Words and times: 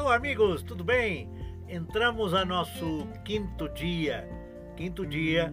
Alô, 0.00 0.12
amigos, 0.12 0.62
tudo 0.62 0.82
bem? 0.82 1.28
Entramos 1.68 2.32
a 2.32 2.42
nosso 2.42 3.06
quinto 3.22 3.68
dia, 3.68 4.26
quinto 4.74 5.04
dia 5.04 5.52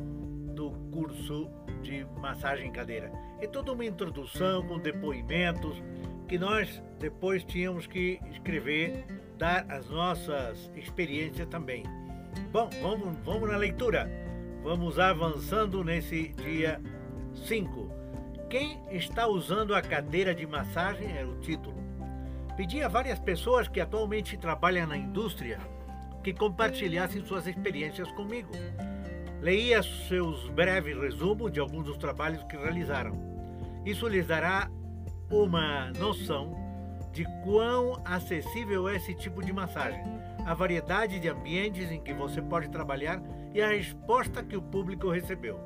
do 0.55 0.71
curso 0.89 1.49
de 1.81 2.05
massagem 2.21 2.71
cadeira. 2.71 3.11
É 3.41 3.45
toda 3.45 3.73
uma 3.73 3.83
introdução 3.83 4.65
com 4.65 4.79
depoimentos 4.79 5.83
que 6.29 6.37
nós 6.37 6.81
depois 6.97 7.43
tínhamos 7.43 7.87
que 7.87 8.21
escrever, 8.31 9.05
dar 9.37 9.65
as 9.69 9.89
nossas 9.89 10.71
experiências 10.77 11.49
também. 11.49 11.83
Bom, 12.49 12.69
vamos, 12.81 13.17
vamos 13.25 13.49
na 13.49 13.57
leitura. 13.57 14.09
Vamos 14.63 14.97
avançando 14.97 15.83
nesse 15.83 16.29
dia 16.29 16.81
5. 17.33 17.91
Quem 18.49 18.79
está 18.91 19.27
usando 19.27 19.75
a 19.75 19.81
cadeira 19.81 20.33
de 20.33 20.47
massagem 20.47 21.17
é 21.17 21.25
o 21.25 21.37
título. 21.41 21.86
Pedi 22.57 22.81
a 22.81 22.87
várias 22.87 23.19
pessoas 23.19 23.67
que 23.67 23.79
atualmente 23.79 24.35
trabalham 24.35 24.87
na 24.87 24.97
indústria 24.97 25.59
que 26.23 26.33
compartilhassem 26.33 27.23
suas 27.23 27.45
experiências 27.45 28.11
comigo. 28.13 28.49
Leia 29.39 29.83
seus 29.83 30.49
breves 30.49 30.97
resumos 30.97 31.51
de 31.51 31.59
alguns 31.59 31.85
dos 31.85 31.97
trabalhos 31.97 32.43
que 32.45 32.57
realizaram. 32.57 33.15
Isso 33.85 34.07
lhes 34.07 34.25
dará 34.25 34.71
uma 35.29 35.91
noção 35.99 36.57
de 37.13 37.25
quão 37.43 38.01
acessível 38.03 38.89
é 38.89 38.95
esse 38.95 39.13
tipo 39.13 39.45
de 39.45 39.53
massagem, 39.53 40.03
a 40.43 40.55
variedade 40.55 41.19
de 41.19 41.29
ambientes 41.29 41.91
em 41.91 42.01
que 42.01 42.11
você 42.11 42.41
pode 42.41 42.69
trabalhar 42.69 43.21
e 43.53 43.61
a 43.61 43.69
resposta 43.69 44.43
que 44.43 44.57
o 44.57 44.61
público 44.63 45.11
recebeu. 45.11 45.59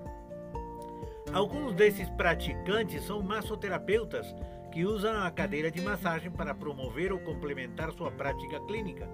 Alguns 1.31 1.73
desses 1.73 2.09
praticantes 2.09 3.05
são 3.05 3.23
massoterapeutas 3.23 4.35
que 4.71 4.85
usam 4.85 5.23
a 5.23 5.29
cadeira 5.29 5.69
de 5.69 5.81
massagem 5.81 6.31
para 6.31 6.55
promover 6.55 7.11
ou 7.11 7.19
complementar 7.19 7.91
sua 7.91 8.09
prática 8.09 8.59
clínica. 8.61 9.07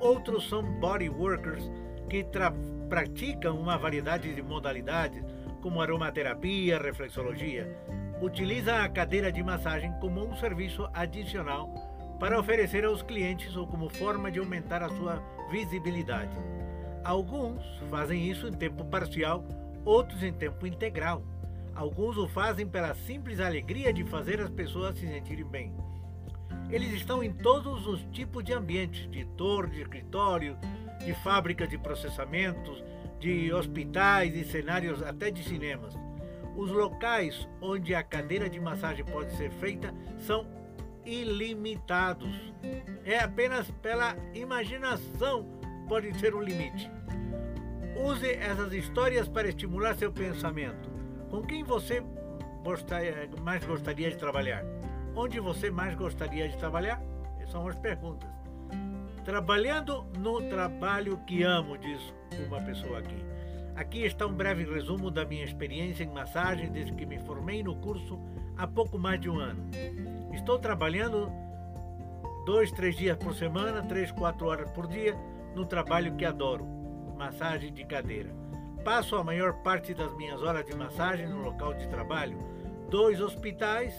Outros 0.00 0.48
são 0.48 0.62
body 0.62 1.08
workers 1.08 1.70
que 2.08 2.26
praticam 2.88 3.60
uma 3.60 3.76
variedade 3.76 4.34
de 4.34 4.42
modalidades, 4.42 5.22
como 5.60 5.80
aromaterapia, 5.80 6.78
reflexologia. 6.78 7.76
Utilizam 8.20 8.76
a 8.76 8.88
cadeira 8.88 9.30
de 9.30 9.42
massagem 9.42 9.92
como 10.00 10.24
um 10.24 10.36
serviço 10.36 10.88
adicional 10.92 11.72
para 12.18 12.38
oferecer 12.38 12.84
aos 12.84 13.02
clientes 13.02 13.56
ou 13.56 13.66
como 13.66 13.88
forma 13.88 14.30
de 14.30 14.38
aumentar 14.38 14.82
a 14.82 14.88
sua 14.88 15.22
visibilidade. 15.50 16.36
Alguns 17.04 17.62
fazem 17.90 18.30
isso 18.30 18.46
em 18.46 18.52
tempo 18.52 18.84
parcial, 18.84 19.44
outros 19.84 20.22
em 20.22 20.32
tempo 20.32 20.66
integral. 20.66 21.22
Alguns 21.74 22.16
o 22.16 22.28
fazem 22.28 22.66
pela 22.66 22.94
simples 22.94 23.40
alegria 23.40 23.92
de 23.92 24.04
fazer 24.04 24.40
as 24.40 24.50
pessoas 24.50 24.96
se 24.96 25.06
sentirem 25.06 25.44
bem. 25.44 25.74
Eles 26.70 26.92
estão 26.92 27.22
em 27.22 27.32
todos 27.32 27.86
os 27.86 28.04
tipos 28.12 28.44
de 28.44 28.52
ambientes, 28.52 29.10
de 29.10 29.24
torre, 29.36 29.70
de 29.70 29.82
escritório, 29.82 30.56
de 31.04 31.14
fábrica 31.22 31.66
de 31.66 31.76
processamentos, 31.78 32.82
de 33.18 33.52
hospitais 33.52 34.34
e 34.34 34.44
cenários 34.44 35.02
até 35.02 35.30
de 35.30 35.42
cinemas. 35.42 35.94
Os 36.56 36.70
locais 36.70 37.48
onde 37.60 37.94
a 37.94 38.02
cadeira 38.02 38.48
de 38.48 38.60
massagem 38.60 39.04
pode 39.04 39.34
ser 39.36 39.50
feita 39.52 39.94
são 40.18 40.46
ilimitados. 41.04 42.52
É 43.04 43.18
apenas 43.18 43.70
pela 43.82 44.16
imaginação 44.34 45.46
pode 45.88 46.16
ser 46.18 46.34
o 46.34 46.40
limite. 46.40 46.90
Use 47.96 48.30
essas 48.30 48.72
histórias 48.72 49.28
para 49.28 49.48
estimular 49.48 49.94
seu 49.94 50.12
pensamento. 50.12 50.90
Com 51.32 51.40
quem 51.40 51.64
você 51.64 52.04
gostaria, 52.62 53.26
mais 53.40 53.64
gostaria 53.64 54.10
de 54.10 54.18
trabalhar? 54.18 54.62
Onde 55.16 55.40
você 55.40 55.70
mais 55.70 55.94
gostaria 55.94 56.46
de 56.46 56.58
trabalhar? 56.58 57.02
São 57.50 57.66
as 57.66 57.74
perguntas. 57.74 58.28
Trabalhando 59.24 60.04
no 60.18 60.42
trabalho 60.50 61.16
que 61.26 61.42
amo, 61.42 61.78
diz 61.78 61.98
uma 62.46 62.60
pessoa 62.60 62.98
aqui. 62.98 63.16
Aqui 63.74 64.04
está 64.04 64.26
um 64.26 64.34
breve 64.34 64.64
resumo 64.64 65.10
da 65.10 65.24
minha 65.24 65.42
experiência 65.42 66.04
em 66.04 66.12
massagem 66.12 66.70
desde 66.70 66.92
que 66.92 67.06
me 67.06 67.18
formei 67.20 67.62
no 67.62 67.76
curso 67.76 68.20
há 68.58 68.66
pouco 68.66 68.98
mais 68.98 69.18
de 69.18 69.30
um 69.30 69.40
ano. 69.40 69.70
Estou 70.34 70.58
trabalhando 70.58 71.32
dois, 72.44 72.70
três 72.70 72.94
dias 72.94 73.16
por 73.16 73.34
semana, 73.34 73.82
três, 73.82 74.12
quatro 74.12 74.48
horas 74.48 74.70
por 74.72 74.86
dia, 74.86 75.16
no 75.54 75.64
trabalho 75.64 76.14
que 76.14 76.26
adoro, 76.26 76.66
massagem 77.16 77.72
de 77.72 77.86
cadeira. 77.86 78.41
Passo 78.84 79.14
a 79.14 79.22
maior 79.22 79.52
parte 79.62 79.94
das 79.94 80.12
minhas 80.16 80.42
horas 80.42 80.66
de 80.66 80.74
massagem 80.74 81.28
no 81.28 81.40
local 81.40 81.72
de 81.72 81.86
trabalho, 81.88 82.36
dois 82.90 83.20
hospitais, 83.20 83.94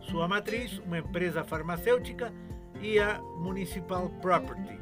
sua 0.00 0.26
matriz, 0.26 0.78
uma 0.78 0.98
empresa 0.98 1.44
farmacêutica 1.44 2.32
e 2.80 2.98
a 2.98 3.20
Municipal 3.20 4.08
Property. 4.22 4.80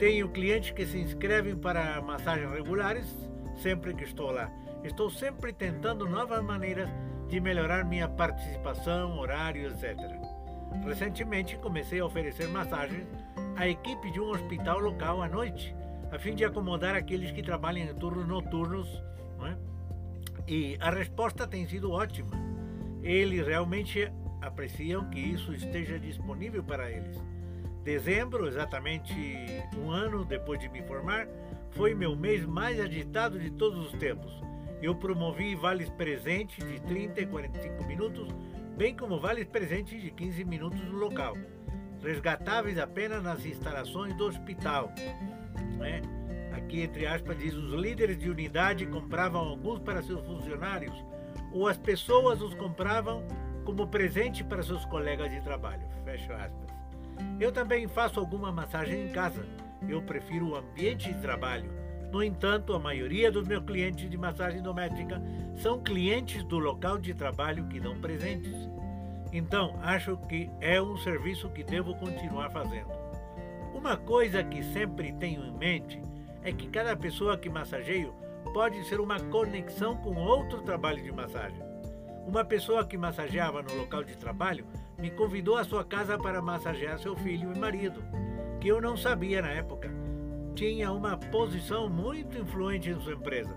Tenho 0.00 0.28
clientes 0.28 0.72
que 0.72 0.84
se 0.84 0.98
inscrevem 0.98 1.54
para 1.56 2.02
massagens 2.02 2.50
regulares 2.50 3.06
sempre 3.62 3.94
que 3.94 4.02
estou 4.02 4.32
lá. 4.32 4.50
Estou 4.82 5.08
sempre 5.08 5.52
tentando 5.52 6.08
novas 6.08 6.42
maneiras 6.42 6.90
de 7.28 7.38
melhorar 7.38 7.84
minha 7.84 8.08
participação, 8.08 9.16
horário, 9.18 9.68
etc. 9.68 9.96
Recentemente 10.84 11.56
comecei 11.58 12.00
a 12.00 12.04
oferecer 12.04 12.48
massagens 12.48 13.06
à 13.54 13.68
equipe 13.68 14.10
de 14.10 14.20
um 14.20 14.30
hospital 14.30 14.80
local 14.80 15.22
à 15.22 15.28
noite 15.28 15.76
a 16.10 16.18
fim 16.18 16.34
de 16.34 16.44
acomodar 16.44 16.94
aqueles 16.94 17.30
que 17.30 17.42
trabalham 17.42 17.88
em 17.88 17.94
turnos 17.94 18.26
noturnos. 18.26 19.02
É? 19.42 19.56
E 20.46 20.76
a 20.80 20.90
resposta 20.90 21.46
tem 21.46 21.66
sido 21.66 21.90
ótima. 21.90 22.30
Eles 23.02 23.46
realmente 23.46 24.10
apreciam 24.40 25.08
que 25.10 25.18
isso 25.18 25.52
esteja 25.52 25.98
disponível 25.98 26.62
para 26.62 26.90
eles. 26.90 27.16
Dezembro, 27.82 28.48
exatamente 28.48 29.14
um 29.76 29.90
ano 29.90 30.24
depois 30.24 30.58
de 30.58 30.68
me 30.68 30.82
formar, 30.82 31.28
foi 31.70 31.94
meu 31.94 32.16
mês 32.16 32.44
mais 32.44 32.80
agitado 32.80 33.38
de 33.38 33.50
todos 33.50 33.86
os 33.86 33.98
tempos. 33.98 34.32
Eu 34.82 34.94
promovi 34.94 35.54
vales 35.54 35.88
presentes 35.90 36.66
de 36.66 36.80
30 36.80 37.20
e 37.20 37.26
45 37.26 37.84
minutos, 37.84 38.28
bem 38.76 38.96
como 38.96 39.20
vales 39.20 39.46
presentes 39.46 40.02
de 40.02 40.10
15 40.10 40.44
minutos 40.44 40.80
no 40.80 40.98
local, 40.98 41.36
resgatáveis 42.02 42.78
apenas 42.78 43.22
nas 43.22 43.44
instalações 43.44 44.14
do 44.16 44.24
hospital. 44.24 44.92
Né? 45.78 46.02
Aqui, 46.52 46.82
entre 46.82 47.06
aspas, 47.06 47.38
diz: 47.38 47.54
os 47.54 47.72
líderes 47.72 48.18
de 48.18 48.30
unidade 48.30 48.86
compravam 48.86 49.40
alguns 49.40 49.78
para 49.80 50.02
seus 50.02 50.24
funcionários, 50.26 51.04
ou 51.52 51.68
as 51.68 51.76
pessoas 51.76 52.40
os 52.40 52.54
compravam 52.54 53.24
como 53.64 53.86
presente 53.86 54.44
para 54.44 54.62
seus 54.62 54.84
colegas 54.84 55.30
de 55.30 55.40
trabalho. 55.40 55.82
Fecha 56.04 56.34
aspas. 56.34 56.76
Eu 57.40 57.50
também 57.52 57.88
faço 57.88 58.20
alguma 58.20 58.52
massagem 58.52 59.06
em 59.06 59.12
casa. 59.12 59.44
Eu 59.88 60.02
prefiro 60.02 60.50
o 60.50 60.56
ambiente 60.56 61.12
de 61.12 61.20
trabalho. 61.20 61.70
No 62.12 62.22
entanto, 62.22 62.72
a 62.72 62.78
maioria 62.78 63.30
dos 63.30 63.46
meus 63.46 63.64
clientes 63.64 64.08
de 64.08 64.16
massagem 64.16 64.62
doméstica 64.62 65.20
são 65.56 65.82
clientes 65.82 66.42
do 66.44 66.58
local 66.58 66.98
de 66.98 67.12
trabalho 67.12 67.66
que 67.66 67.80
dão 67.80 67.98
presentes. 68.00 68.54
Então, 69.32 69.78
acho 69.82 70.16
que 70.28 70.48
é 70.60 70.80
um 70.80 70.96
serviço 70.96 71.48
que 71.50 71.64
devo 71.64 71.94
continuar 71.96 72.50
fazendo. 72.50 72.88
Uma 73.76 73.94
coisa 73.94 74.42
que 74.42 74.62
sempre 74.64 75.12
tenho 75.12 75.44
em 75.44 75.52
mente 75.52 76.00
é 76.42 76.50
que 76.50 76.66
cada 76.66 76.96
pessoa 76.96 77.36
que 77.36 77.50
massageio 77.50 78.14
pode 78.54 78.82
ser 78.88 79.00
uma 79.00 79.20
conexão 79.20 79.98
com 79.98 80.16
outro 80.16 80.62
trabalho 80.62 81.04
de 81.04 81.12
massagem. 81.12 81.62
Uma 82.26 82.42
pessoa 82.42 82.86
que 82.86 82.96
massageava 82.96 83.60
no 83.62 83.76
local 83.76 84.02
de 84.02 84.16
trabalho 84.16 84.66
me 84.98 85.10
convidou 85.10 85.58
à 85.58 85.62
sua 85.62 85.84
casa 85.84 86.16
para 86.16 86.40
massagear 86.40 86.98
seu 86.98 87.14
filho 87.16 87.52
e 87.54 87.58
marido, 87.58 88.02
que 88.62 88.68
eu 88.68 88.80
não 88.80 88.96
sabia 88.96 89.42
na 89.42 89.50
época. 89.50 89.90
Tinha 90.54 90.90
uma 90.90 91.18
posição 91.18 91.86
muito 91.86 92.38
influente 92.38 92.88
em 92.88 92.98
sua 92.98 93.12
empresa. 93.12 93.54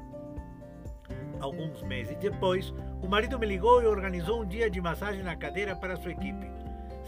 Alguns 1.40 1.82
meses 1.82 2.18
depois, 2.18 2.74
o 3.02 3.08
marido 3.08 3.40
me 3.40 3.48
ligou 3.48 3.82
e 3.82 3.88
organizou 3.88 4.42
um 4.42 4.46
dia 4.46 4.70
de 4.70 4.82
massagem 4.82 5.24
na 5.24 5.38
cadeira 5.38 5.78
para 5.78 5.96
sua 5.96 6.12
equipe. 6.12 6.46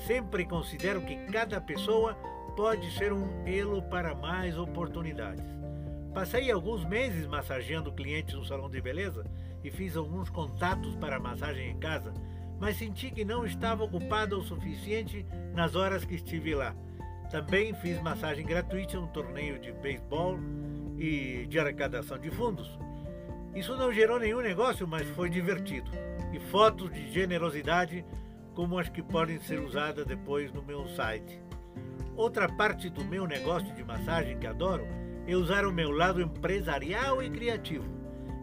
Sempre 0.07 0.45
considero 0.45 1.01
que 1.01 1.17
cada 1.25 1.59
pessoa 1.59 2.17
pode 2.55 2.91
ser 2.91 3.13
um 3.13 3.45
elo 3.45 3.81
para 3.83 4.13
mais 4.13 4.57
oportunidades. 4.57 5.45
Passei 6.13 6.51
alguns 6.51 6.83
meses 6.85 7.25
massageando 7.25 7.91
clientes 7.91 8.35
no 8.35 8.45
salão 8.45 8.69
de 8.69 8.81
beleza 8.81 9.25
e 9.63 9.71
fiz 9.71 9.95
alguns 9.95 10.29
contatos 10.29 10.95
para 10.95 11.19
massagem 11.19 11.71
em 11.71 11.79
casa, 11.79 12.13
mas 12.59 12.77
senti 12.77 13.09
que 13.09 13.23
não 13.23 13.45
estava 13.45 13.83
ocupado 13.83 14.37
o 14.37 14.43
suficiente 14.43 15.25
nas 15.53 15.75
horas 15.75 16.03
que 16.03 16.15
estive 16.15 16.53
lá. 16.53 16.75
Também 17.29 17.73
fiz 17.73 18.01
massagem 18.01 18.45
gratuita 18.45 18.97
em 18.97 18.99
um 18.99 19.07
torneio 19.07 19.57
de 19.57 19.71
beisebol 19.71 20.37
e 20.97 21.45
de 21.47 21.57
arrecadação 21.57 22.19
de 22.19 22.29
fundos. 22.29 22.77
Isso 23.55 23.75
não 23.77 23.91
gerou 23.91 24.19
nenhum 24.19 24.41
negócio, 24.41 24.85
mas 24.85 25.07
foi 25.09 25.29
divertido. 25.29 25.89
E 26.33 26.39
fotos 26.39 26.91
de 26.91 27.11
generosidade 27.11 28.05
como 28.53 28.77
as 28.77 28.89
que 28.89 29.01
podem 29.01 29.39
ser 29.39 29.59
usadas 29.59 30.05
depois 30.05 30.51
no 30.51 30.61
meu 30.61 30.87
site. 30.89 31.41
Outra 32.15 32.47
parte 32.47 32.89
do 32.89 33.03
meu 33.05 33.25
negócio 33.25 33.73
de 33.73 33.83
massagem 33.83 34.37
que 34.37 34.47
adoro 34.47 34.85
é 35.27 35.35
usar 35.35 35.65
o 35.65 35.71
meu 35.71 35.91
lado 35.91 36.21
empresarial 36.21 37.21
e 37.21 37.29
criativo. 37.29 37.85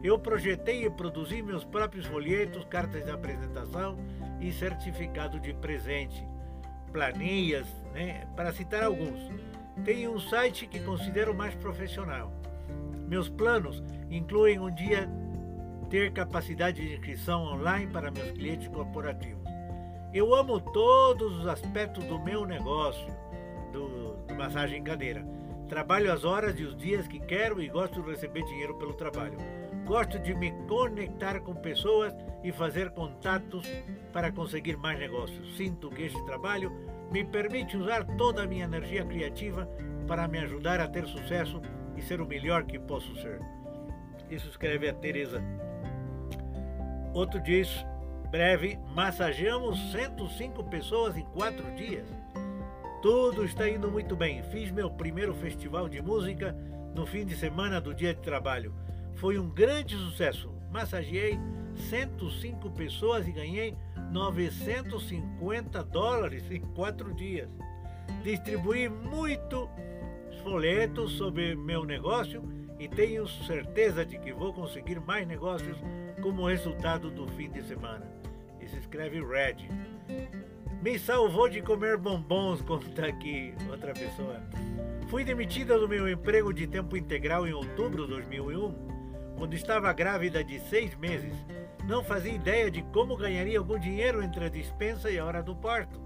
Eu 0.03 0.19
projetei 0.19 0.85
e 0.85 0.91
produzi 0.91 1.43
meus 1.43 1.65
próprios 1.65 2.07
folhetos, 2.07 2.65
cartas 2.65 3.05
de 3.05 3.11
apresentação 3.11 3.99
e 4.41 4.53
certificado 4.53 5.39
de 5.41 5.53
presente. 5.55 6.27
planilhas, 6.93 7.67
né, 7.93 8.27
para 8.35 8.53
citar 8.53 8.83
alguns. 8.83 9.21
Tenho 9.85 10.15
um 10.15 10.19
site 10.19 10.67
que 10.67 10.81
considero 10.81 11.35
mais 11.35 11.55
profissional. 11.55 12.33
Meus 13.07 13.29
planos 13.29 13.83
incluem 14.11 14.59
um 14.59 14.75
dia 14.75 15.09
ter 15.91 16.13
capacidade 16.13 16.81
de 16.81 16.95
inscrição 16.95 17.43
online 17.43 17.87
para 17.93 18.11
meus 18.11 18.31
clientes 18.33 18.69
corporativos. 18.69 19.47
Eu 20.13 20.35
amo 20.35 20.61
todos 20.61 21.41
os 21.41 21.47
aspectos 21.47 22.05
do 22.05 22.19
meu 22.19 22.47
negócio, 22.47 23.07
do, 23.69 24.15
do 24.27 24.35
massagem 24.35 24.83
cadeira. 24.83 25.25
Trabalho 25.69 26.13
as 26.13 26.25
horas 26.25 26.59
e 26.59 26.65
os 26.65 26.77
dias 26.77 27.07
que 27.07 27.21
quero 27.21 27.61
e 27.61 27.69
gosto 27.69 28.03
de 28.03 28.11
receber 28.11 28.43
dinheiro 28.45 28.75
pelo 28.77 28.95
trabalho. 28.95 29.37
Gosto 29.85 30.19
de 30.19 30.35
me 30.35 30.51
conectar 30.67 31.41
com 31.41 31.55
pessoas 31.55 32.15
e 32.43 32.53
fazer 32.53 32.91
contatos 32.91 33.67
para 34.13 34.33
conseguir 34.33 34.77
mais 34.77 34.99
negócios. 34.99 35.57
Sinto 35.57 35.91
que 35.91 36.03
este 36.03 36.25
trabalho 36.25 36.73
me 37.11 37.25
permite 37.25 37.77
usar 37.77 38.05
toda 38.17 38.43
a 38.43 38.47
minha 38.47 38.65
energia 38.65 39.05
criativa 39.05 39.69
para 40.07 40.27
me 40.27 40.39
ajudar 40.39 40.81
a 40.81 40.89
ter 40.89 41.07
sucesso 41.07 41.61
e 41.97 42.03
ser 42.03 42.21
o 42.21 42.27
melhor 42.27 42.65
que 42.65 42.79
posso 42.79 43.15
ser. 43.17 43.41
Isso 44.31 44.49
escreve 44.49 44.89
a 44.89 44.95
Teresa. 44.95 45.43
Outro 47.13 47.41
diz: 47.41 47.69
breve, 48.31 48.79
massageamos 48.95 49.91
105 49.93 50.65
pessoas 50.65 51.17
em 51.17 51.25
quatro 51.27 51.75
dias. 51.75 52.07
Tudo 53.01 53.45
está 53.45 53.69
indo 53.69 53.89
muito 53.89 54.17
bem. 54.17 54.43
Fiz 54.43 54.73
meu 54.73 54.91
primeiro 54.91 55.33
festival 55.35 55.89
de 55.89 56.03
música 56.03 56.57
no 56.97 57.07
fim 57.07 57.25
de 57.25 57.37
semana 57.37 57.81
do 57.81 57.95
dia 57.95 58.13
de 58.13 58.21
trabalho. 58.21 58.75
Foi 59.15 59.39
um 59.39 59.49
grande 59.49 59.97
sucesso. 59.97 60.53
Massageei 60.73 61.39
105 61.89 62.71
pessoas 62.71 63.29
e 63.29 63.33
ganhei 63.33 63.77
950 64.11 65.85
dólares 65.85 66.51
em 66.51 66.61
quatro 66.61 67.15
dias. 67.15 67.49
Distribuí 68.25 68.89
muito 68.89 69.71
folhetos 70.43 71.13
sobre 71.13 71.55
meu 71.55 71.85
negócio 71.85 72.43
e 72.81 72.89
tenho 72.89 73.29
certeza 73.29 74.05
de 74.05 74.19
que 74.19 74.33
vou 74.33 74.53
conseguir 74.53 75.01
mais 75.01 75.27
negócios 75.27 75.79
como 76.21 76.49
resultado 76.49 77.13
do 77.13 77.29
fim 77.29 77.49
de 77.49 77.63
semana. 77.63 78.11
Isso 78.61 78.77
escreve 78.77 79.25
Red. 79.25 79.69
Me 80.81 80.97
salvou 80.97 81.49
de 81.49 81.61
comer 81.61 81.97
bombons, 81.97 82.63
conta 82.63 83.07
aqui 83.07 83.53
outra 83.69 83.93
pessoa. 83.93 84.41
Fui 85.09 85.25
demitida 85.25 85.77
do 85.77 85.89
meu 85.89 86.09
emprego 86.09 86.55
de 86.55 86.69
tempo 86.69 86.97
integral 86.97 87.49
em 87.49 87.53
outubro 87.53 88.05
de 88.05 88.13
2001, 88.13 88.75
quando 89.37 89.55
estava 89.55 89.93
grávida 89.93 90.45
de 90.45 90.61
seis 90.61 90.95
meses. 90.95 91.35
Não 91.85 92.05
fazia 92.05 92.33
ideia 92.33 92.71
de 92.71 92.83
como 92.93 93.17
ganharia 93.17 93.59
algum 93.59 93.77
dinheiro 93.77 94.23
entre 94.23 94.45
a 94.45 94.49
dispensa 94.49 95.11
e 95.11 95.19
a 95.19 95.25
hora 95.25 95.43
do 95.43 95.57
parto. 95.57 96.01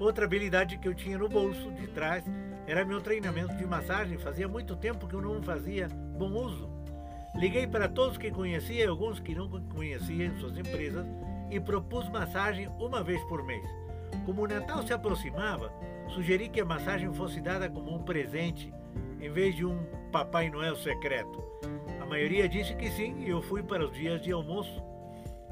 Outra 0.00 0.24
habilidade 0.24 0.78
que 0.78 0.88
eu 0.88 0.94
tinha 0.94 1.18
no 1.18 1.28
bolso 1.28 1.70
de 1.72 1.86
trás 1.88 2.24
era 2.66 2.82
meu 2.82 3.02
treinamento 3.02 3.54
de 3.56 3.66
massagem. 3.66 4.16
Fazia 4.16 4.48
muito 4.48 4.74
tempo 4.74 5.06
que 5.06 5.14
eu 5.14 5.20
não 5.20 5.42
fazia 5.42 5.86
bom 5.88 6.32
uso. 6.32 6.70
Liguei 7.34 7.66
para 7.66 7.88
todos 7.90 8.16
que 8.16 8.30
conhecia 8.30 8.84
e 8.86 8.88
alguns 8.88 9.20
que 9.20 9.34
não 9.34 9.50
conhecia 9.50 10.24
em 10.24 10.36
suas 10.38 10.56
empresas 10.56 11.04
e 11.50 11.60
propus 11.60 12.08
massagem 12.08 12.68
uma 12.78 13.02
vez 13.02 13.22
por 13.24 13.44
mês. 13.44 13.83
Como 14.24 14.42
o 14.42 14.48
Natal 14.48 14.82
se 14.82 14.92
aproximava, 14.92 15.72
sugeri 16.08 16.48
que 16.48 16.60
a 16.60 16.64
massagem 16.64 17.12
fosse 17.12 17.40
dada 17.40 17.68
como 17.68 17.94
um 17.94 18.02
presente, 18.02 18.72
em 19.20 19.30
vez 19.30 19.54
de 19.54 19.64
um 19.64 19.84
Papai 20.10 20.50
Noel 20.50 20.76
secreto. 20.76 21.42
A 22.00 22.06
maioria 22.06 22.48
disse 22.48 22.74
que 22.74 22.90
sim 22.90 23.16
e 23.18 23.30
eu 23.30 23.42
fui 23.42 23.62
para 23.62 23.84
os 23.84 23.92
dias 23.92 24.20
de 24.20 24.30
almoço, 24.32 24.82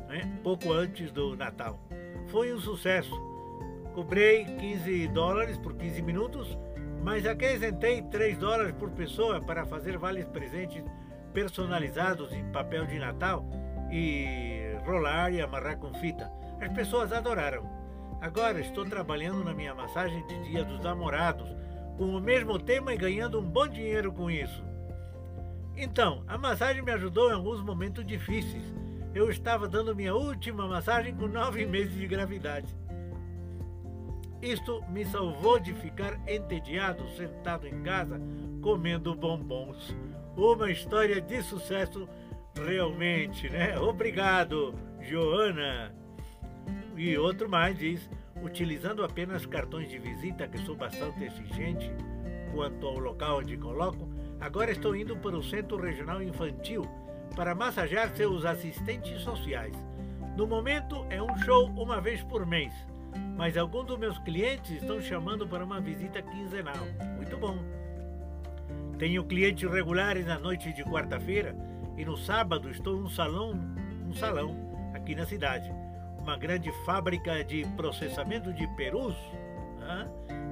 né, 0.08 0.30
pouco 0.42 0.72
antes 0.72 1.10
do 1.10 1.36
Natal. 1.36 1.80
Foi 2.28 2.52
um 2.52 2.60
sucesso. 2.60 3.14
Cobrei 3.94 4.44
15 4.44 5.08
dólares 5.08 5.58
por 5.58 5.74
15 5.74 6.02
minutos, 6.02 6.58
mas 7.02 7.26
acrescentei 7.26 8.02
3 8.02 8.38
dólares 8.38 8.72
por 8.72 8.90
pessoa 8.90 9.40
para 9.40 9.66
fazer 9.66 9.98
vales 9.98 10.24
presentes 10.26 10.84
personalizados 11.32 12.32
em 12.32 12.44
papel 12.52 12.86
de 12.86 12.98
Natal 12.98 13.44
e 13.90 14.76
rolar 14.84 15.32
e 15.32 15.40
amarrar 15.40 15.78
com 15.78 15.92
fita. 15.94 16.30
As 16.60 16.72
pessoas 16.72 17.12
adoraram. 17.12 17.81
Agora 18.22 18.60
estou 18.60 18.84
trabalhando 18.84 19.42
na 19.42 19.52
minha 19.52 19.74
massagem 19.74 20.24
de 20.28 20.44
Dia 20.44 20.64
dos 20.64 20.78
Namorados, 20.78 21.56
com 21.98 22.04
o 22.04 22.20
mesmo 22.20 22.56
tema 22.56 22.94
e 22.94 22.96
ganhando 22.96 23.40
um 23.40 23.42
bom 23.42 23.66
dinheiro 23.66 24.12
com 24.12 24.30
isso. 24.30 24.62
Então, 25.76 26.22
a 26.28 26.38
massagem 26.38 26.82
me 26.82 26.92
ajudou 26.92 27.30
em 27.30 27.32
alguns 27.32 27.60
momentos 27.60 28.06
difíceis. 28.06 28.62
Eu 29.12 29.28
estava 29.28 29.66
dando 29.66 29.96
minha 29.96 30.14
última 30.14 30.68
massagem 30.68 31.16
com 31.16 31.26
nove 31.26 31.66
meses 31.66 31.96
de 31.96 32.06
gravidade. 32.06 32.72
Isto 34.40 34.84
me 34.88 35.04
salvou 35.04 35.58
de 35.58 35.74
ficar 35.74 36.16
entediado 36.24 37.04
sentado 37.16 37.66
em 37.66 37.82
casa 37.82 38.20
comendo 38.62 39.16
bombons. 39.16 39.96
Uma 40.36 40.70
história 40.70 41.20
de 41.20 41.42
sucesso 41.42 42.08
realmente, 42.54 43.50
né? 43.50 43.76
Obrigado, 43.80 44.76
Joana. 45.00 46.01
E 46.96 47.16
outro 47.16 47.48
mais 47.48 47.76
diz: 47.78 48.08
utilizando 48.42 49.04
apenas 49.04 49.46
cartões 49.46 49.88
de 49.88 49.98
visita, 49.98 50.46
que 50.46 50.58
sou 50.58 50.76
bastante 50.76 51.24
exigente 51.24 51.90
quanto 52.52 52.86
ao 52.86 52.98
local 52.98 53.38
onde 53.38 53.56
coloco, 53.56 54.08
agora 54.40 54.70
estou 54.70 54.94
indo 54.94 55.16
para 55.16 55.36
o 55.36 55.42
Centro 55.42 55.80
Regional 55.80 56.22
Infantil 56.22 56.86
para 57.34 57.54
massagear 57.54 58.14
seus 58.14 58.44
assistentes 58.44 59.22
sociais. 59.22 59.74
No 60.36 60.46
momento 60.46 61.06
é 61.08 61.22
um 61.22 61.36
show 61.38 61.66
uma 61.70 62.00
vez 62.00 62.22
por 62.22 62.46
mês, 62.46 62.72
mas 63.36 63.56
alguns 63.56 63.86
dos 63.86 63.98
meus 63.98 64.18
clientes 64.18 64.70
estão 64.70 65.00
chamando 65.00 65.46
para 65.46 65.64
uma 65.64 65.80
visita 65.80 66.22
quinzenal. 66.22 66.86
Muito 67.16 67.36
bom. 67.36 67.58
Tenho 68.98 69.24
clientes 69.24 69.68
regulares 69.70 70.26
na 70.26 70.38
noite 70.38 70.72
de 70.72 70.84
quarta-feira 70.84 71.56
e 71.96 72.04
no 72.04 72.16
sábado 72.16 72.70
estou 72.70 72.98
em 72.98 73.02
um 73.02 73.08
salão, 73.08 73.58
um 74.06 74.12
salão 74.12 74.54
aqui 74.94 75.14
na 75.14 75.26
cidade, 75.26 75.72
uma 76.22 76.36
grande 76.36 76.70
fábrica 76.84 77.42
de 77.44 77.66
processamento 77.76 78.52
de 78.52 78.66
perus. 78.68 79.16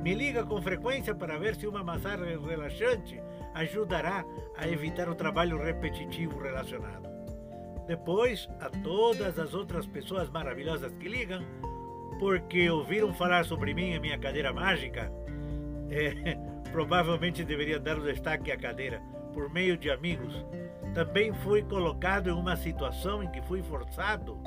Me 0.02 0.14
liga 0.14 0.44
com 0.44 0.60
frequência 0.60 1.14
para 1.14 1.38
ver 1.38 1.54
se 1.54 1.66
uma 1.66 1.84
massagem 1.84 2.38
relaxante 2.44 3.22
ajudará 3.54 4.24
a 4.56 4.66
evitar 4.68 5.08
o 5.08 5.14
trabalho 5.14 5.62
repetitivo 5.62 6.40
relacionado. 6.40 7.08
Depois, 7.86 8.48
a 8.60 8.68
todas 8.68 9.38
as 9.38 9.54
outras 9.54 9.86
pessoas 9.86 10.28
maravilhosas 10.28 10.92
que 10.94 11.08
ligam, 11.08 11.42
porque 12.18 12.68
ouviram 12.68 13.14
falar 13.14 13.44
sobre 13.44 13.72
mim 13.72 13.92
e 13.92 14.00
minha 14.00 14.18
cadeira 14.18 14.52
mágica, 14.52 15.12
é, 15.90 16.36
provavelmente 16.72 17.44
deveria 17.44 17.78
dar 17.78 17.98
o 17.98 18.04
destaque 18.04 18.50
à 18.50 18.56
cadeira 18.56 19.00
por 19.32 19.50
meio 19.50 19.76
de 19.76 19.90
amigos. 19.90 20.44
Também 20.94 21.32
fui 21.32 21.62
colocado 21.62 22.28
em 22.28 22.32
uma 22.32 22.56
situação 22.56 23.22
em 23.22 23.30
que 23.30 23.40
fui 23.42 23.62
forçado 23.62 24.40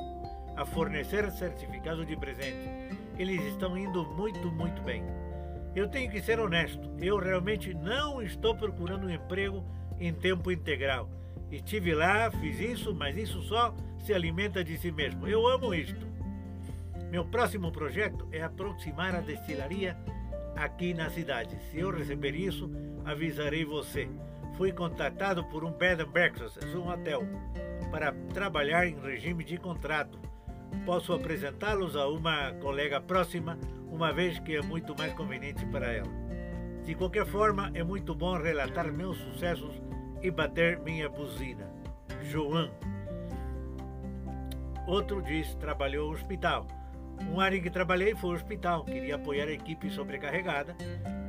a 0.56 0.64
fornecer 0.64 1.30
certificado 1.32 2.04
de 2.04 2.16
presente. 2.16 2.68
Eles 3.18 3.42
estão 3.44 3.76
indo 3.76 4.04
muito, 4.04 4.50
muito 4.50 4.82
bem. 4.82 5.04
Eu 5.74 5.88
tenho 5.88 6.10
que 6.10 6.22
ser 6.22 6.38
honesto, 6.38 6.88
eu 7.00 7.18
realmente 7.18 7.74
não 7.74 8.22
estou 8.22 8.54
procurando 8.54 9.06
um 9.06 9.10
emprego 9.10 9.64
em 9.98 10.12
tempo 10.12 10.50
integral. 10.50 11.10
Estive 11.50 11.94
lá, 11.94 12.30
fiz 12.30 12.60
isso, 12.60 12.94
mas 12.94 13.16
isso 13.16 13.42
só 13.42 13.74
se 14.04 14.12
alimenta 14.12 14.62
de 14.62 14.76
si 14.78 14.90
mesmo. 14.90 15.26
Eu 15.26 15.46
amo 15.46 15.74
isto. 15.74 16.06
Meu 17.10 17.24
próximo 17.24 17.70
projeto 17.70 18.28
é 18.32 18.42
aproximar 18.42 19.14
a 19.14 19.20
destilaria 19.20 19.96
aqui 20.56 20.94
na 20.94 21.10
cidade. 21.10 21.56
Se 21.70 21.78
eu 21.78 21.90
receber 21.90 22.34
isso, 22.34 22.70
avisarei 23.04 23.64
você. 23.64 24.08
Fui 24.56 24.72
contatado 24.72 25.44
por 25.44 25.64
um 25.64 25.72
bed 25.72 26.02
and 26.02 26.08
breakfast, 26.08 26.58
um 26.74 26.88
hotel, 26.88 27.22
para 27.90 28.12
trabalhar 28.32 28.86
em 28.86 28.98
regime 29.00 29.44
de 29.44 29.58
contrato. 29.58 30.18
Posso 30.84 31.12
apresentá-los 31.12 31.96
a 31.96 32.08
uma 32.08 32.52
colega 32.60 33.00
próxima, 33.00 33.58
uma 33.90 34.12
vez 34.12 34.38
que 34.38 34.56
é 34.56 34.62
muito 34.62 34.96
mais 34.96 35.12
conveniente 35.14 35.64
para 35.66 35.92
ela. 35.92 36.10
De 36.84 36.94
qualquer 36.94 37.26
forma, 37.26 37.70
é 37.74 37.82
muito 37.82 38.14
bom 38.14 38.36
relatar 38.36 38.92
meus 38.92 39.16
sucessos 39.18 39.80
e 40.22 40.30
bater 40.30 40.78
minha 40.80 41.08
buzina. 41.08 41.70
João. 42.22 42.70
Outro 44.86 45.22
diz: 45.22 45.54
trabalhou 45.54 46.08
no 46.08 46.14
hospital 46.14 46.66
um 47.22 47.40
área 47.40 47.56
em 47.56 47.62
que 47.62 47.70
trabalhei 47.70 48.14
foi 48.14 48.30
o 48.30 48.34
hospital. 48.34 48.84
Queria 48.84 49.16
apoiar 49.16 49.48
a 49.48 49.52
equipe 49.52 49.90
sobrecarregada, 49.90 50.76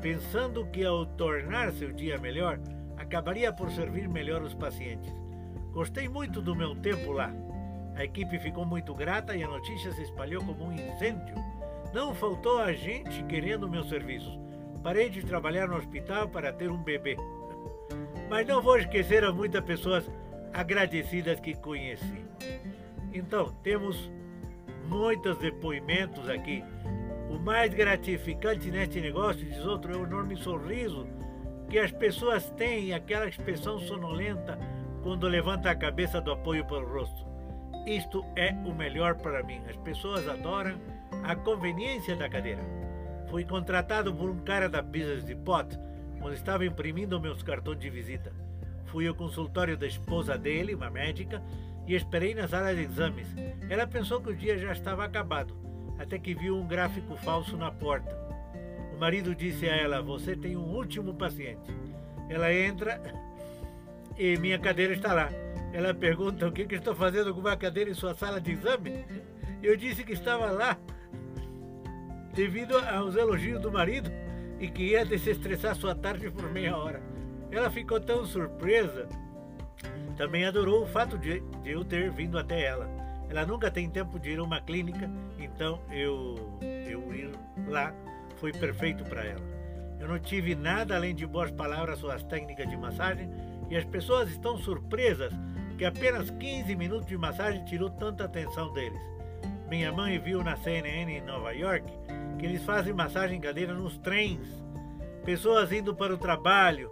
pensando 0.01 0.65
que 0.67 0.83
ao 0.83 1.05
tornar 1.05 1.71
seu 1.73 1.91
dia 1.91 2.17
melhor, 2.17 2.59
acabaria 2.97 3.51
por 3.53 3.69
servir 3.71 4.07
melhor 4.07 4.41
os 4.41 4.53
pacientes. 4.53 5.13
Gostei 5.71 6.07
muito 6.07 6.41
do 6.41 6.55
meu 6.55 6.75
tempo 6.75 7.11
lá. 7.11 7.31
A 7.95 8.03
equipe 8.03 8.37
ficou 8.37 8.65
muito 8.65 8.93
grata 8.93 9.35
e 9.35 9.43
a 9.43 9.47
notícia 9.47 9.91
se 9.93 10.03
espalhou 10.03 10.43
como 10.43 10.65
um 10.65 10.73
incêndio. 10.73 11.35
Não 11.93 12.13
faltou 12.13 12.59
a 12.59 12.73
gente 12.73 13.23
querendo 13.23 13.69
meus 13.69 13.87
serviços. 13.87 14.37
Parei 14.83 15.09
de 15.09 15.25
trabalhar 15.25 15.67
no 15.67 15.77
hospital 15.77 16.27
para 16.27 16.51
ter 16.51 16.69
um 16.69 16.83
bebê. 16.83 17.15
Mas 18.29 18.45
não 18.45 18.61
vou 18.61 18.77
esquecer 18.77 19.23
as 19.23 19.33
muitas 19.33 19.63
pessoas 19.63 20.09
agradecidas 20.53 21.39
que 21.39 21.55
conheci. 21.55 22.25
Então, 23.13 23.53
temos 23.63 24.11
muitos 24.87 25.37
depoimentos 25.37 26.29
aqui. 26.29 26.63
O 27.29 27.39
mais 27.39 27.73
gratificante 27.73 28.69
neste 28.69 28.99
negócio, 28.99 29.45
diz 29.45 29.65
outro, 29.65 29.93
é 29.93 29.97
o 29.97 30.03
enorme 30.03 30.35
sorriso 30.35 31.07
que 31.69 31.79
as 31.79 31.91
pessoas 31.91 32.49
têm, 32.51 32.93
aquela 32.93 33.27
expressão 33.27 33.79
sonolenta 33.79 34.59
quando 35.01 35.27
levanta 35.27 35.69
a 35.69 35.75
cabeça 35.75 36.21
do 36.21 36.31
apoio 36.31 36.65
para 36.65 36.83
o 36.83 36.93
rosto. 36.93 37.34
Isto 37.85 38.25
é 38.35 38.51
o 38.65 38.73
melhor 38.73 39.15
para 39.15 39.43
mim. 39.43 39.61
As 39.69 39.75
pessoas 39.77 40.27
adoram 40.27 40.75
a 41.23 41.35
conveniência 41.35 42.15
da 42.15 42.27
cadeira. 42.27 42.61
Fui 43.29 43.45
contratado 43.45 44.13
por 44.13 44.29
um 44.29 44.39
cara 44.39 44.67
da 44.67 44.81
Business 44.81 45.23
Depot 45.23 45.67
quando 46.19 46.33
estava 46.33 46.65
imprimindo 46.65 47.19
meus 47.19 47.43
cartões 47.43 47.79
de 47.79 47.89
visita. 47.89 48.33
Fui 48.85 49.07
ao 49.07 49.13
consultório 49.13 49.77
da 49.77 49.85
esposa 49.85 50.37
dele, 50.37 50.73
uma 50.73 50.89
médica, 50.89 51.43
e 51.85 51.93
esperei 51.93 52.33
na 52.33 52.47
sala 52.47 52.73
de 52.73 52.81
exames. 52.81 53.27
Ela 53.69 53.85
pensou 53.85 54.19
que 54.19 54.31
o 54.31 54.35
dia 54.35 54.57
já 54.57 54.71
estava 54.71 55.05
acabado, 55.05 55.55
até 55.99 56.17
que 56.17 56.33
viu 56.33 56.57
um 56.57 56.67
gráfico 56.67 57.15
falso 57.17 57.55
na 57.55 57.71
porta. 57.71 58.17
O 58.95 58.99
marido 58.99 59.35
disse 59.35 59.69
a 59.69 59.75
ela: 59.75 60.01
Você 60.01 60.35
tem 60.35 60.55
um 60.55 60.73
último 60.75 61.13
paciente. 61.13 61.69
Ela 62.29 62.51
entra 62.51 62.99
e 64.17 64.37
minha 64.37 64.57
cadeira 64.57 64.93
está 64.93 65.13
lá. 65.13 65.29
Ela 65.75 65.93
pergunta 65.93 66.47
o 66.47 66.53
que, 66.53 66.65
que 66.65 66.75
estou 66.75 66.95
fazendo 66.95 67.33
com 67.33 67.41
uma 67.41 67.57
cadeira 67.57 67.89
em 67.89 67.93
sua 67.93 68.15
sala 68.15 68.39
de 68.39 68.53
exame. 68.53 69.03
Eu 69.61 69.75
disse 69.75 70.05
que 70.05 70.13
estava 70.13 70.49
lá 70.49 70.77
devido 72.33 72.77
aos 72.77 73.17
elogios 73.17 73.61
do 73.61 73.69
marido 73.69 74.09
e 74.57 74.69
que 74.69 74.91
ia 74.91 75.03
desestressar 75.03 75.75
sua 75.75 75.93
tarde 75.93 76.31
por 76.31 76.49
meia 76.49 76.77
hora. 76.77 77.03
Ela 77.51 77.69
ficou 77.69 77.99
tão 77.99 78.25
surpresa. 78.25 79.09
Também 80.15 80.45
adorou 80.45 80.83
o 80.83 80.87
fato 80.87 81.17
de, 81.17 81.41
de 81.61 81.71
eu 81.71 81.83
ter 81.83 82.09
vindo 82.09 82.39
até 82.39 82.63
ela. 82.63 82.89
Ela 83.29 83.45
nunca 83.45 83.69
tem 83.69 83.89
tempo 83.89 84.17
de 84.17 84.29
ir 84.29 84.39
a 84.39 84.43
uma 84.43 84.61
clínica, 84.61 85.11
então 85.37 85.81
eu, 85.91 86.57
eu 86.87 87.13
ir 87.13 87.31
lá 87.67 87.93
foi 88.37 88.53
perfeito 88.53 89.03
para 89.03 89.25
ela. 89.25 89.43
Eu 89.99 90.07
não 90.07 90.19
tive 90.19 90.55
nada 90.55 90.95
além 90.95 91.13
de 91.13 91.25
boas 91.25 91.51
palavras 91.51 91.99
sobre 91.99 92.15
as 92.15 92.23
técnicas 92.23 92.69
de 92.69 92.77
massagem 92.77 93.29
e 93.69 93.75
as 93.75 93.83
pessoas 93.83 94.29
estão 94.29 94.57
surpresas 94.57 95.33
que 95.77 95.85
apenas 95.85 96.29
15 96.29 96.75
minutos 96.75 97.07
de 97.07 97.17
massagem 97.17 97.63
tirou 97.65 97.89
tanta 97.89 98.25
atenção 98.25 98.71
deles. 98.73 99.01
Minha 99.69 99.91
mãe 99.91 100.19
viu 100.19 100.43
na 100.43 100.55
CNN 100.55 101.11
em 101.11 101.21
Nova 101.21 101.51
York 101.51 101.91
que 102.37 102.45
eles 102.45 102.63
fazem 102.63 102.93
massagem 102.93 103.37
em 103.37 103.41
cadeira 103.41 103.73
nos 103.73 103.97
trens, 103.97 104.39
pessoas 105.23 105.71
indo 105.71 105.95
para 105.95 106.13
o 106.13 106.17
trabalho. 106.17 106.91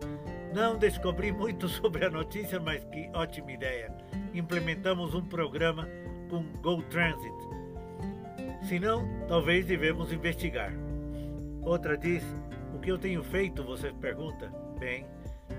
Não 0.53 0.77
descobri 0.77 1.31
muito 1.31 1.67
sobre 1.69 2.05
a 2.05 2.09
notícia, 2.09 2.59
mas 2.59 2.83
que 2.85 3.09
ótima 3.13 3.51
ideia. 3.51 3.93
Implementamos 4.33 5.13
um 5.13 5.25
programa 5.25 5.87
com 6.29 6.43
Go 6.61 6.81
Transit. 6.83 7.33
Se 8.63 8.79
não, 8.79 9.07
talvez 9.27 9.65
devemos 9.65 10.11
investigar. 10.11 10.73
Outra 11.61 11.97
diz: 11.97 12.23
O 12.73 12.79
que 12.79 12.91
eu 12.91 12.97
tenho 12.97 13.23
feito? 13.23 13.63
Você 13.63 13.91
pergunta. 13.91 14.51
Bem, 14.79 15.05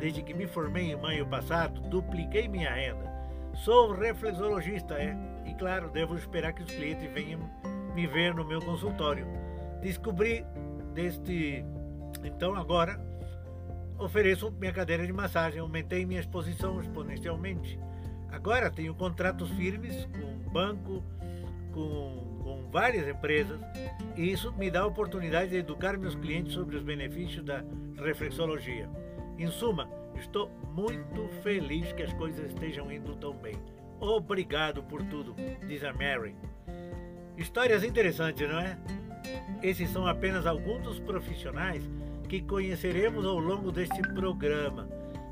desde 0.00 0.22
que 0.22 0.34
me 0.34 0.46
formei 0.46 0.92
em 0.92 0.96
maio 0.96 1.26
passado, 1.26 1.80
dupliquei 1.82 2.48
minha 2.48 2.72
renda. 2.72 3.13
Sou 3.56 3.92
reflexologista, 3.92 4.94
é, 4.94 5.16
e 5.46 5.54
claro, 5.54 5.90
devo 5.90 6.16
esperar 6.16 6.52
que 6.52 6.62
os 6.62 6.70
clientes 6.70 7.10
venham 7.12 7.40
me 7.94 8.06
ver 8.06 8.34
no 8.34 8.44
meu 8.44 8.60
consultório. 8.60 9.26
Descobri 9.80 10.44
deste. 10.94 11.64
Então 12.22 12.54
agora 12.54 13.00
ofereço 13.98 14.50
minha 14.52 14.72
cadeira 14.72 15.06
de 15.06 15.12
massagem, 15.12 15.60
aumentei 15.60 16.04
minha 16.04 16.20
exposição 16.20 16.80
exponencialmente. 16.80 17.78
Agora 18.30 18.70
tenho 18.70 18.94
contratos 18.94 19.50
firmes 19.50 20.06
com 20.06 20.50
banco, 20.50 21.04
com 21.72 22.34
com 22.44 22.68
várias 22.70 23.08
empresas 23.08 23.58
e 24.14 24.30
isso 24.30 24.52
me 24.52 24.70
dá 24.70 24.82
a 24.82 24.86
oportunidade 24.86 25.50
de 25.50 25.56
educar 25.56 25.96
meus 25.96 26.14
clientes 26.14 26.52
sobre 26.52 26.76
os 26.76 26.82
benefícios 26.82 27.42
da 27.42 27.64
reflexologia. 27.96 28.88
Em 29.38 29.48
suma, 29.48 29.88
estou 30.16 30.50
muito 30.72 31.28
feliz 31.42 31.92
que 31.92 32.02
as 32.02 32.12
coisas 32.14 32.52
estejam 32.52 32.90
indo 32.90 33.16
tão 33.16 33.34
bem. 33.34 33.54
Obrigado 34.00 34.82
por 34.82 35.02
tudo, 35.04 35.34
diz 35.66 35.82
a 35.84 35.92
Mary. 35.92 36.36
Histórias 37.36 37.82
interessantes, 37.82 38.48
não 38.48 38.58
é? 38.58 38.78
Esses 39.62 39.90
são 39.90 40.06
apenas 40.06 40.46
alguns 40.46 40.82
dos 40.82 41.00
profissionais 41.00 41.88
que 42.28 42.42
conheceremos 42.42 43.24
ao 43.24 43.38
longo 43.38 43.72
deste 43.72 44.00
programa. 44.14 44.88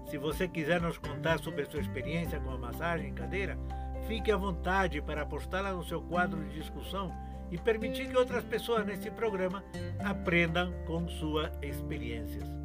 Se 0.07 0.19
você 0.19 0.49
quiser 0.49 0.81
nos 0.81 0.99
contar 0.99 1.39
sobre 1.39 1.63
a 1.63 1.67
sua 1.71 1.81
experiência 1.81 2.41
com 2.41 2.51
a 2.51 2.59
massagem 2.59 3.11
em 3.11 3.15
cadeira, 3.15 3.59
Fique 4.07 4.33
à 4.33 4.37
vontade 4.37 5.01
para 5.01 5.25
postá-la 5.25 5.73
no 5.73 5.85
seu 5.85 6.03
quadro 6.03 6.43
de 6.45 6.61
discussão 6.61 7.13
e 7.51 7.59
permitir 7.59 8.09
que 8.09 8.17
outras 8.17 8.45
pessoas 8.45 8.85
neste 8.85 9.11
programa 9.11 9.63
aprendam 10.05 10.73
com 10.87 11.09
suas 11.09 11.51
experiências. 11.63 12.62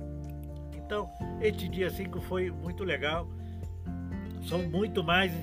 Então, 0.88 1.12
este 1.41 1.67
dia 1.67 1.89
5 1.89 2.22
foi 2.22 2.50
muito 2.50 2.86
legal. 2.86 3.27
São 4.48 4.63
muito 4.63 5.03
mais 5.03 5.34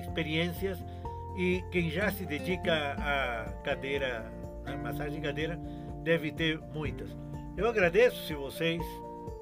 experiências 0.00 0.84
e 1.38 1.62
quem 1.70 1.88
já 1.88 2.10
se 2.10 2.26
dedica 2.26 2.96
à 2.98 3.52
cadeira, 3.62 4.28
à 4.66 4.76
massagem 4.76 5.20
cadeira, 5.20 5.56
deve 6.02 6.32
ter 6.32 6.58
muitas. 6.74 7.16
Eu 7.56 7.68
agradeço 7.68 8.26
se 8.26 8.34
vocês 8.34 8.82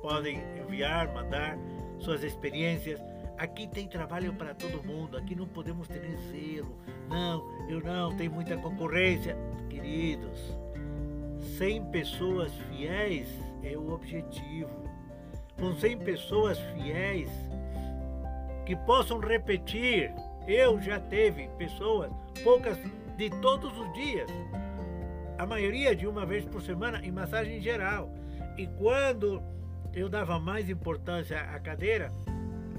podem 0.02 0.38
enviar, 0.61 1.14
mandar 1.14 1.57
suas 1.99 2.23
experiências 2.23 3.00
Aqui 3.38 3.69
tem 3.69 3.87
trabalho 3.87 4.35
para 4.35 4.52
todo 4.52 4.83
mundo, 4.83 5.17
aqui 5.17 5.33
não 5.33 5.47
podemos 5.47 5.87
ter 5.87 6.17
zelo. 6.17 6.76
Não, 7.09 7.69
eu 7.69 7.81
não, 7.81 8.17
tem 8.17 8.28
muita 8.28 8.57
concorrência. 8.57 9.37
Queridos, 9.71 10.59
100 11.57 11.85
pessoas 11.93 12.52
fiéis 12.69 13.28
é 13.62 13.76
o 13.76 13.93
objetivo. 13.93 14.88
Com 15.59 15.75
100 15.75 15.99
pessoas 15.99 16.59
fiéis 16.59 17.29
que 18.65 18.77
possam 18.77 19.19
repetir. 19.19 20.12
Eu 20.47 20.81
já 20.81 21.00
teve 21.00 21.49
pessoas, 21.59 22.11
poucas 22.45 22.79
de 23.17 23.31
todos 23.41 23.77
os 23.79 23.93
dias. 23.93 24.31
A 25.37 25.47
maioria 25.47 25.95
de 25.95 26.07
uma 26.07 26.25
vez 26.25 26.45
por 26.45 26.62
semana 26.62 27.00
em 27.05 27.11
massagem 27.11 27.61
geral. 27.61 28.12
E 28.57 28.67
quando 28.67 29.43
eu 29.95 30.09
dava 30.09 30.38
mais 30.38 30.69
importância 30.69 31.41
à 31.41 31.59
cadeira, 31.59 32.12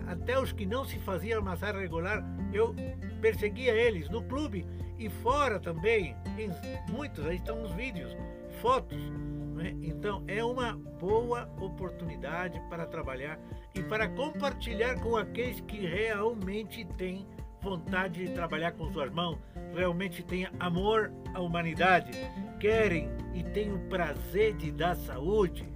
até 0.07 0.39
os 0.39 0.51
que 0.51 0.65
não 0.65 0.85
se 0.85 0.97
faziam 0.99 1.41
massagem 1.41 1.81
regular, 1.81 2.23
eu 2.53 2.73
perseguia 3.21 3.73
eles 3.73 4.09
no 4.09 4.23
clube 4.23 4.65
e 4.97 5.09
fora 5.09 5.59
também. 5.59 6.15
Em 6.37 6.49
muitos, 6.91 7.25
aí 7.25 7.37
estão 7.37 7.63
os 7.63 7.71
vídeos, 7.73 8.15
fotos. 8.61 8.99
Né? 9.59 9.75
Então 9.81 10.23
é 10.25 10.41
uma 10.41 10.73
boa 11.01 11.51
oportunidade 11.59 12.61
para 12.69 12.85
trabalhar 12.85 13.37
e 13.75 13.83
para 13.83 14.07
compartilhar 14.07 14.95
com 15.01 15.17
aqueles 15.17 15.59
que 15.59 15.85
realmente 15.85 16.85
têm 16.97 17.27
vontade 17.61 18.25
de 18.25 18.33
trabalhar 18.33 18.71
com 18.71 18.89
suas 18.93 19.11
mãos, 19.11 19.37
realmente 19.75 20.23
têm 20.23 20.47
amor 20.61 21.11
à 21.33 21.41
humanidade, 21.41 22.11
querem 22.57 23.09
e 23.33 23.43
têm 23.43 23.73
o 23.73 23.79
prazer 23.89 24.55
de 24.55 24.71
dar 24.71 24.95
saúde. 24.95 25.67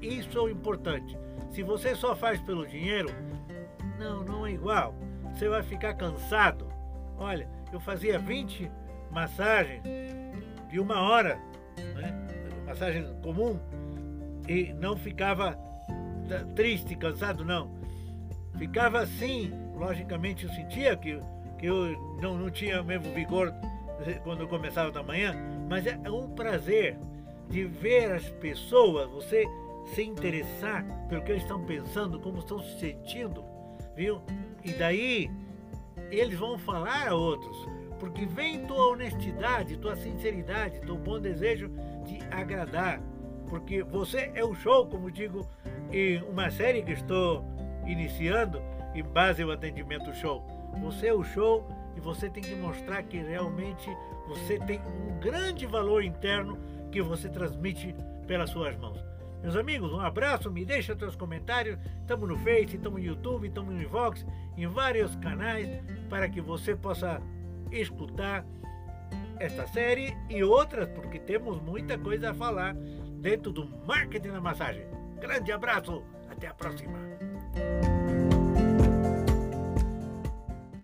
Isso 0.00 0.38
é 0.38 0.40
o 0.40 0.48
importante. 0.48 1.18
Se 1.50 1.64
você 1.64 1.96
só 1.96 2.14
faz 2.14 2.40
pelo 2.42 2.64
dinheiro, 2.64 3.08
não, 3.98 4.22
não 4.22 4.46
é 4.46 4.52
igual. 4.52 4.94
Você 5.34 5.48
vai 5.48 5.64
ficar 5.64 5.94
cansado. 5.94 6.68
Olha, 7.18 7.48
eu 7.72 7.80
fazia 7.80 8.20
20 8.20 8.70
massagens 9.10 9.82
de 10.70 10.78
uma 10.78 11.00
hora, 11.00 11.40
né? 11.96 12.21
Massagem 12.72 13.06
comum, 13.22 13.58
e 14.48 14.72
não 14.74 14.96
ficava 14.96 15.58
triste, 16.56 16.96
cansado, 16.96 17.44
não. 17.44 17.70
Ficava 18.58 19.00
assim, 19.00 19.52
logicamente 19.76 20.44
eu 20.44 20.50
sentia 20.50 20.96
que, 20.96 21.18
que 21.58 21.66
eu 21.66 21.96
não, 22.20 22.36
não 22.36 22.50
tinha 22.50 22.80
o 22.80 22.84
mesmo 22.84 23.12
vigor 23.12 23.52
quando 24.24 24.40
eu 24.40 24.48
começava 24.48 24.90
da 24.90 25.02
manhã, 25.02 25.34
mas 25.68 25.86
é 25.86 26.10
um 26.10 26.28
prazer 26.30 26.96
de 27.48 27.64
ver 27.64 28.12
as 28.12 28.28
pessoas, 28.30 29.08
você 29.10 29.44
se 29.94 30.02
interessar 30.02 30.84
pelo 31.08 31.22
que 31.22 31.32
eles 31.32 31.42
estão 31.42 31.64
pensando, 31.64 32.18
como 32.18 32.38
estão 32.38 32.60
se 32.60 32.78
sentindo 32.78 33.52
viu? 33.94 34.20
E 34.64 34.72
daí 34.72 35.30
eles 36.10 36.38
vão 36.38 36.58
falar 36.58 37.08
a 37.08 37.14
outros, 37.14 37.56
porque 38.02 38.26
vem 38.26 38.66
tua 38.66 38.88
honestidade, 38.88 39.76
tua 39.76 39.94
sinceridade, 39.94 40.80
teu 40.80 40.98
bom 40.98 41.20
desejo 41.20 41.70
de 42.04 42.18
agradar, 42.32 43.00
porque 43.48 43.84
você 43.84 44.32
é 44.34 44.44
o 44.44 44.56
show, 44.56 44.88
como 44.88 45.08
digo 45.08 45.48
em 45.92 46.20
uma 46.24 46.50
série 46.50 46.82
que 46.82 46.90
estou 46.90 47.44
iniciando 47.86 48.60
em 48.92 49.04
base 49.04 49.44
ao 49.44 49.52
atendimento 49.52 50.12
show. 50.16 50.44
Você 50.80 51.06
é 51.06 51.14
o 51.14 51.22
show 51.22 51.64
e 51.96 52.00
você 52.00 52.28
tem 52.28 52.42
que 52.42 52.56
mostrar 52.56 53.04
que 53.04 53.18
realmente 53.18 53.88
você 54.26 54.58
tem 54.58 54.80
um 54.80 55.20
grande 55.20 55.64
valor 55.64 56.02
interno 56.02 56.58
que 56.90 57.00
você 57.00 57.28
transmite 57.28 57.94
pelas 58.26 58.50
suas 58.50 58.74
mãos. 58.74 58.98
Meus 59.40 59.54
amigos, 59.54 59.92
um 59.92 60.00
abraço, 60.00 60.50
me 60.50 60.64
deixa 60.64 60.96
seus 60.96 61.14
comentários. 61.14 61.78
Estamos 62.00 62.28
no 62.28 62.36
Face, 62.38 62.74
estamos 62.74 63.00
no 63.00 63.06
YouTube, 63.06 63.46
estamos 63.46 63.72
no 63.72 63.88
Vox, 63.88 64.26
em 64.56 64.66
vários 64.66 65.14
canais, 65.14 65.68
para 66.10 66.28
que 66.28 66.40
você 66.40 66.74
possa 66.74 67.22
escutar 67.80 68.44
esta 69.38 69.66
série 69.66 70.16
e 70.28 70.42
outras, 70.44 70.88
porque 70.90 71.18
temos 71.18 71.60
muita 71.62 71.98
coisa 71.98 72.30
a 72.30 72.34
falar 72.34 72.74
dentro 73.20 73.52
do 73.52 73.66
marketing 73.86 74.30
da 74.30 74.40
massagem. 74.40 74.86
Grande 75.20 75.52
abraço, 75.52 76.02
até 76.30 76.46
a 76.46 76.54
próxima. 76.54 76.98